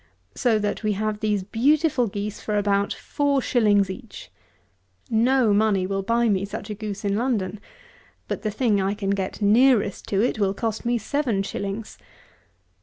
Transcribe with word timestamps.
So 0.33 0.57
that 0.57 0.81
we 0.81 0.93
have 0.93 1.19
these 1.19 1.43
beautiful 1.43 2.07
geese 2.07 2.41
for 2.41 2.57
about 2.57 2.91
four 2.91 3.39
shillings 3.39 3.87
each. 3.87 4.31
No 5.11 5.53
money 5.53 5.85
will 5.85 6.01
buy 6.01 6.27
me 6.27 6.43
such 6.43 6.71
a 6.71 6.73
goose 6.73 7.05
in 7.05 7.15
London; 7.15 7.59
but 8.27 8.41
the 8.41 8.49
thing 8.49 8.77
that 8.77 8.85
I 8.85 8.93
can 8.95 9.11
get 9.11 9.43
nearest 9.43 10.07
to 10.07 10.19
it, 10.19 10.39
will 10.39 10.55
cost 10.55 10.85
me 10.87 10.97
seven 10.97 11.43
shillings. 11.43 11.99